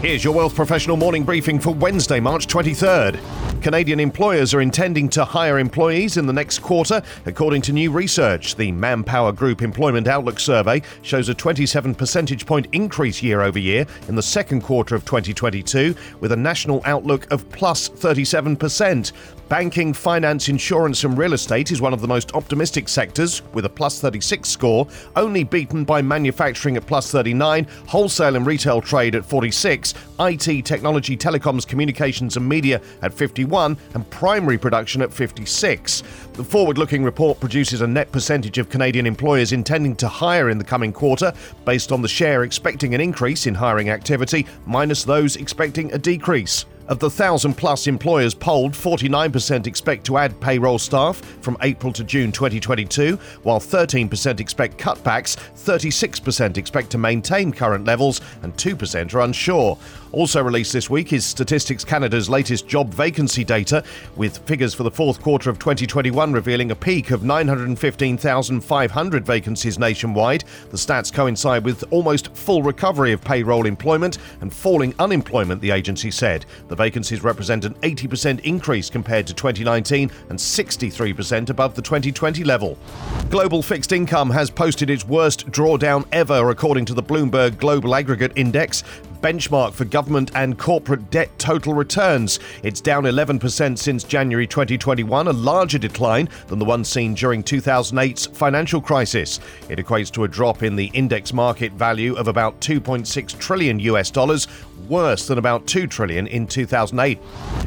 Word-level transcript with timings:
Here's 0.00 0.24
your 0.24 0.32
Wealth 0.32 0.54
Professional 0.54 0.96
morning 0.96 1.24
briefing 1.24 1.60
for 1.60 1.74
Wednesday, 1.74 2.20
March 2.20 2.46
23rd. 2.46 3.20
Canadian 3.60 4.00
employers 4.00 4.54
are 4.54 4.62
intending 4.62 5.10
to 5.10 5.22
hire 5.22 5.58
employees 5.58 6.16
in 6.16 6.24
the 6.24 6.32
next 6.32 6.60
quarter, 6.60 7.02
according 7.26 7.60
to 7.60 7.74
new 7.74 7.90
research. 7.90 8.56
The 8.56 8.72
Manpower 8.72 9.32
Group 9.32 9.60
Employment 9.60 10.08
Outlook 10.08 10.40
Survey 10.40 10.80
shows 11.02 11.28
a 11.28 11.34
27 11.34 11.94
percentage 11.94 12.46
point 12.46 12.68
increase 12.72 13.22
year 13.22 13.42
over 13.42 13.58
year 13.58 13.86
in 14.08 14.14
the 14.14 14.22
second 14.22 14.62
quarter 14.62 14.94
of 14.94 15.04
2022, 15.04 15.94
with 16.20 16.32
a 16.32 16.36
national 16.36 16.80
outlook 16.86 17.30
of 17.30 17.46
plus 17.50 17.90
37%. 17.90 19.12
Banking, 19.50 19.92
finance, 19.92 20.48
insurance, 20.48 21.02
and 21.02 21.18
real 21.18 21.32
estate 21.32 21.72
is 21.72 21.82
one 21.82 21.92
of 21.92 22.00
the 22.00 22.06
most 22.06 22.32
optimistic 22.36 22.88
sectors, 22.88 23.42
with 23.52 23.64
a 23.64 23.68
plus 23.68 24.00
36 24.00 24.48
score, 24.48 24.86
only 25.16 25.42
beaten 25.42 25.82
by 25.84 26.00
manufacturing 26.00 26.76
at 26.76 26.86
plus 26.86 27.10
39, 27.10 27.66
wholesale 27.88 28.36
and 28.36 28.46
retail 28.46 28.80
trade 28.80 29.16
at 29.16 29.24
46, 29.24 29.89
IT, 30.18 30.64
technology, 30.64 31.16
telecoms, 31.16 31.66
communications, 31.66 32.36
and 32.36 32.48
media 32.48 32.80
at 33.02 33.12
51, 33.12 33.76
and 33.94 34.10
primary 34.10 34.58
production 34.58 35.02
at 35.02 35.12
56. 35.12 36.02
The 36.34 36.44
forward 36.44 36.78
looking 36.78 37.04
report 37.04 37.40
produces 37.40 37.80
a 37.80 37.86
net 37.86 38.10
percentage 38.12 38.58
of 38.58 38.68
Canadian 38.68 39.06
employers 39.06 39.52
intending 39.52 39.96
to 39.96 40.08
hire 40.08 40.50
in 40.50 40.58
the 40.58 40.64
coming 40.64 40.92
quarter, 40.92 41.32
based 41.64 41.92
on 41.92 42.02
the 42.02 42.08
share 42.08 42.44
expecting 42.44 42.94
an 42.94 43.00
increase 43.00 43.46
in 43.46 43.54
hiring 43.54 43.90
activity, 43.90 44.46
minus 44.66 45.04
those 45.04 45.36
expecting 45.36 45.92
a 45.92 45.98
decrease. 45.98 46.64
Of 46.90 46.98
the 46.98 47.06
1,000 47.06 47.54
plus 47.54 47.86
employers 47.86 48.34
polled, 48.34 48.72
49% 48.72 49.68
expect 49.68 50.04
to 50.06 50.18
add 50.18 50.40
payroll 50.40 50.76
staff 50.76 51.18
from 51.40 51.56
April 51.62 51.92
to 51.92 52.02
June 52.02 52.32
2022, 52.32 53.16
while 53.44 53.60
13% 53.60 54.40
expect 54.40 54.76
cutbacks, 54.76 55.36
36% 55.54 56.56
expect 56.56 56.90
to 56.90 56.98
maintain 56.98 57.52
current 57.52 57.84
levels, 57.84 58.20
and 58.42 58.56
2% 58.56 59.14
are 59.14 59.20
unsure. 59.20 59.78
Also 60.10 60.42
released 60.42 60.72
this 60.72 60.90
week 60.90 61.12
is 61.12 61.24
Statistics 61.24 61.84
Canada's 61.84 62.28
latest 62.28 62.66
job 62.66 62.92
vacancy 62.92 63.44
data, 63.44 63.84
with 64.16 64.38
figures 64.38 64.74
for 64.74 64.82
the 64.82 64.90
fourth 64.90 65.22
quarter 65.22 65.48
of 65.48 65.60
2021 65.60 66.32
revealing 66.32 66.72
a 66.72 66.74
peak 66.74 67.12
of 67.12 67.22
915,500 67.22 69.24
vacancies 69.24 69.78
nationwide. 69.78 70.42
The 70.70 70.76
stats 70.76 71.12
coincide 71.12 71.64
with 71.64 71.84
almost 71.92 72.34
full 72.34 72.64
recovery 72.64 73.12
of 73.12 73.22
payroll 73.22 73.66
employment 73.66 74.18
and 74.40 74.52
falling 74.52 74.92
unemployment, 74.98 75.60
the 75.60 75.70
agency 75.70 76.10
said. 76.10 76.44
The 76.66 76.79
vacancies 76.80 77.22
represent 77.22 77.66
an 77.66 77.74
80% 77.82 78.40
increase 78.40 78.88
compared 78.88 79.26
to 79.26 79.34
2019 79.34 80.10
and 80.30 80.38
63% 80.38 81.50
above 81.50 81.74
the 81.74 81.82
2020 81.82 82.42
level. 82.42 82.78
Global 83.28 83.62
fixed 83.62 83.92
income 83.92 84.30
has 84.30 84.48
posted 84.48 84.88
its 84.88 85.04
worst 85.06 85.46
drawdown 85.50 86.06
ever, 86.10 86.48
according 86.48 86.86
to 86.86 86.94
the 86.94 87.02
Bloomberg 87.02 87.58
Global 87.58 87.94
Aggregate 87.94 88.32
Index 88.34 88.82
benchmark 89.20 89.72
for 89.72 89.84
government 89.84 90.30
and 90.34 90.58
corporate 90.58 91.10
debt 91.10 91.30
total 91.38 91.74
returns. 91.74 92.38
It's 92.62 92.80
down 92.80 93.04
11% 93.04 93.78
since 93.78 94.04
January 94.04 94.46
2021, 94.46 95.28
a 95.28 95.32
larger 95.32 95.78
decline 95.78 96.28
than 96.48 96.58
the 96.58 96.64
one 96.64 96.84
seen 96.84 97.14
during 97.14 97.42
2008's 97.42 98.26
financial 98.26 98.80
crisis. 98.80 99.40
It 99.68 99.78
equates 99.78 100.10
to 100.12 100.24
a 100.24 100.28
drop 100.28 100.62
in 100.62 100.76
the 100.76 100.90
index 100.94 101.32
market 101.32 101.72
value 101.72 102.14
of 102.16 102.28
about 102.28 102.60
2.6 102.60 103.38
trillion 103.38 103.78
US 103.80 104.10
dollars, 104.10 104.46
worse 104.88 105.26
than 105.26 105.38
about 105.38 105.66
2 105.66 105.86
trillion 105.86 106.26
in 106.26 106.46
2008. 106.46 107.18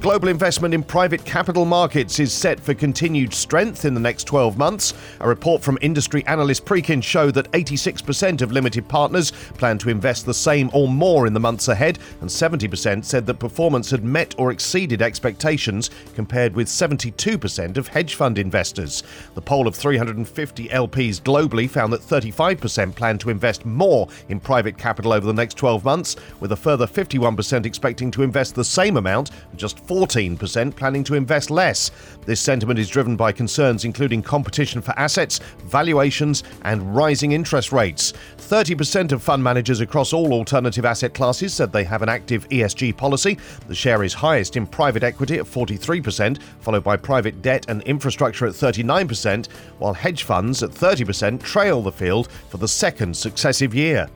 Global 0.00 0.28
investment 0.28 0.74
in 0.74 0.82
private 0.82 1.24
capital 1.24 1.64
markets 1.64 2.20
is 2.20 2.32
set 2.32 2.60
for 2.60 2.74
continued 2.74 3.32
strength 3.32 3.84
in 3.84 3.94
the 3.94 4.00
next 4.00 4.24
12 4.24 4.58
months. 4.58 4.94
A 5.20 5.28
report 5.28 5.62
from 5.62 5.78
industry 5.80 6.24
analyst 6.26 6.64
Preqin 6.64 7.02
showed 7.02 7.34
that 7.34 7.50
86% 7.52 8.42
of 8.42 8.52
limited 8.52 8.86
partners 8.88 9.30
plan 9.30 9.78
to 9.78 9.90
invest 9.90 10.26
the 10.26 10.34
same 10.34 10.70
or 10.72 10.88
more 10.88 11.26
in 11.26 11.32
the 11.36 11.40
months 11.40 11.68
ahead, 11.68 11.98
and 12.22 12.30
70% 12.30 13.04
said 13.04 13.26
that 13.26 13.38
performance 13.38 13.90
had 13.90 14.02
met 14.02 14.34
or 14.38 14.50
exceeded 14.50 15.02
expectations, 15.02 15.90
compared 16.14 16.56
with 16.56 16.66
72% 16.66 17.76
of 17.76 17.88
hedge 17.88 18.14
fund 18.14 18.38
investors. 18.38 19.02
The 19.34 19.42
poll 19.42 19.68
of 19.68 19.76
350 19.76 20.68
LPs 20.68 21.20
globally 21.20 21.68
found 21.68 21.92
that 21.92 22.00
35% 22.00 22.94
plan 22.96 23.18
to 23.18 23.30
invest 23.30 23.66
more 23.66 24.08
in 24.30 24.40
private 24.40 24.78
capital 24.78 25.12
over 25.12 25.26
the 25.26 25.32
next 25.34 25.58
12 25.58 25.84
months, 25.84 26.16
with 26.40 26.52
a 26.52 26.56
further 26.56 26.86
51% 26.86 27.66
expecting 27.66 28.10
to 28.12 28.22
invest 28.22 28.54
the 28.54 28.64
same 28.64 28.96
amount, 28.96 29.30
and 29.50 29.60
just 29.60 29.86
14% 29.86 30.74
planning 30.74 31.04
to 31.04 31.14
invest 31.14 31.50
less. 31.50 31.90
This 32.24 32.40
sentiment 32.40 32.78
is 32.78 32.88
driven 32.88 33.14
by 33.14 33.32
concerns 33.32 33.84
including 33.84 34.22
competition 34.22 34.80
for 34.80 34.98
assets, 34.98 35.40
valuations, 35.64 36.42
and 36.62 36.96
rising 36.96 37.32
interest 37.32 37.72
rates. 37.72 38.14
30% 38.38 39.12
of 39.12 39.22
fund 39.22 39.44
managers 39.44 39.80
across 39.80 40.12
all 40.12 40.32
alternative 40.32 40.84
asset 40.84 41.12
classes 41.26 41.52
said 41.52 41.72
they 41.72 41.82
have 41.82 42.02
an 42.02 42.08
active 42.08 42.48
ESG 42.50 42.96
policy. 42.96 43.36
The 43.66 43.74
share 43.74 44.04
is 44.04 44.14
highest 44.14 44.56
in 44.56 44.64
private 44.64 45.02
equity 45.02 45.38
at 45.38 45.44
43%, 45.44 46.40
followed 46.60 46.84
by 46.84 46.96
private 46.96 47.42
debt 47.42 47.66
and 47.68 47.82
infrastructure 47.82 48.46
at 48.46 48.52
39%, 48.52 49.48
while 49.80 49.92
hedge 49.92 50.22
funds 50.22 50.62
at 50.62 50.70
30% 50.70 51.42
trail 51.42 51.82
the 51.82 51.90
field 51.90 52.28
for 52.48 52.58
the 52.58 52.68
second 52.68 53.16
successive 53.16 53.74
year. 53.74 54.08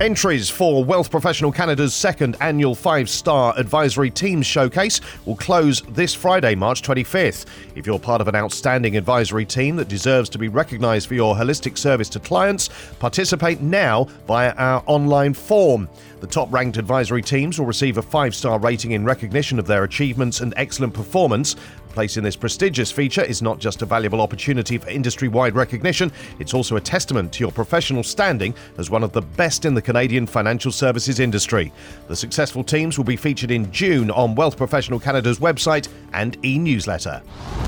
Entries 0.00 0.48
for 0.48 0.84
Wealth 0.84 1.10
Professional 1.10 1.50
Canada's 1.50 1.94
second 1.94 2.36
annual 2.40 2.76
five 2.76 3.10
star 3.10 3.52
advisory 3.56 4.10
teams 4.10 4.46
showcase 4.46 5.00
will 5.26 5.34
close 5.34 5.82
this 5.88 6.14
Friday, 6.14 6.54
March 6.54 6.82
25th. 6.82 7.46
If 7.74 7.88
you're 7.88 7.98
part 7.98 8.20
of 8.20 8.28
an 8.28 8.36
outstanding 8.36 8.96
advisory 8.96 9.46
team 9.46 9.74
that 9.76 9.88
deserves 9.88 10.30
to 10.30 10.38
be 10.38 10.46
recognised 10.46 11.08
for 11.08 11.14
your 11.14 11.34
holistic 11.34 11.76
service 11.76 12.08
to 12.10 12.20
clients, 12.20 12.70
participate 13.00 13.60
now 13.60 14.04
via 14.28 14.52
our 14.52 14.84
online 14.86 15.34
form. 15.34 15.88
The 16.22 16.28
top 16.28 16.51
ranked 16.52 16.76
advisory 16.76 17.22
teams 17.22 17.58
will 17.58 17.66
receive 17.66 17.98
a 17.98 18.02
five 18.02 18.34
star 18.34 18.58
rating 18.58 18.92
in 18.92 19.04
recognition 19.04 19.58
of 19.58 19.66
their 19.66 19.84
achievements 19.84 20.40
and 20.40 20.52
excellent 20.56 20.94
performance. 20.94 21.56
Placing 21.92 22.22
this 22.22 22.36
prestigious 22.36 22.90
feature 22.90 23.22
is 23.22 23.42
not 23.42 23.58
just 23.58 23.82
a 23.82 23.86
valuable 23.86 24.22
opportunity 24.22 24.78
for 24.78 24.88
industry 24.88 25.28
wide 25.28 25.54
recognition, 25.54 26.10
it's 26.38 26.54
also 26.54 26.76
a 26.76 26.80
testament 26.80 27.32
to 27.34 27.40
your 27.40 27.52
professional 27.52 28.02
standing 28.02 28.54
as 28.78 28.88
one 28.88 29.02
of 29.02 29.12
the 29.12 29.20
best 29.20 29.66
in 29.66 29.74
the 29.74 29.82
Canadian 29.82 30.26
financial 30.26 30.72
services 30.72 31.20
industry. 31.20 31.70
The 32.08 32.16
successful 32.16 32.64
teams 32.64 32.96
will 32.96 33.04
be 33.04 33.16
featured 33.16 33.50
in 33.50 33.70
June 33.70 34.10
on 34.10 34.34
Wealth 34.34 34.56
Professional 34.56 34.98
Canada's 34.98 35.38
website 35.38 35.88
and 36.14 36.42
e 36.44 36.58
newsletter. 36.58 37.22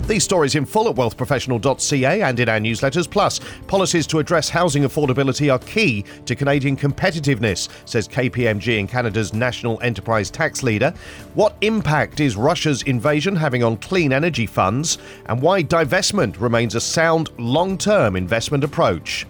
These 0.07 0.25
stories 0.25 0.55
in 0.55 0.65
full 0.65 0.89
at 0.89 0.97
wealthprofessional.ca 0.97 2.23
and 2.23 2.41
in 2.41 2.49
our 2.49 2.59
newsletters. 2.59 3.11
Plus, 3.11 3.41
policies 3.67 4.07
to 4.09 4.19
address 4.19 4.49
housing 4.49 4.85
affordability 4.85 5.53
are 5.53 5.59
key 5.61 6.05
to 6.27 6.35
Canadian 6.35 6.77
competitiveness, 6.77 7.69
says 7.87 8.09
KPMG 8.09 8.79
and 8.79 8.89
Canada's 8.89 9.33
National 9.33 9.81
Enterprise 9.83 10.31
Tax 10.31 10.63
Leader. 10.63 10.93
What 11.35 11.57
impact 11.63 12.21
is 12.21 12.37
Russia's 12.37 12.83
invasion 12.83 13.35
having 13.35 13.63
on 13.63 13.79
clean 13.79 14.13
energy 14.15 14.47
funds, 14.47 14.97
and 15.27 15.43
why 15.43 15.63
divestment 15.63 16.41
remains 16.41 16.75
a 16.75 16.81
sound 16.81 17.31
long 17.39 17.77
term 17.77 18.17
investment 18.17 18.65
approach. 18.65 19.27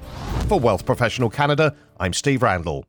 For 0.48 0.60
Wealth 0.60 0.86
Professional 0.86 1.30
Canada, 1.30 1.74
I'm 1.98 2.12
Steve 2.12 2.42
Randall. 2.42 2.84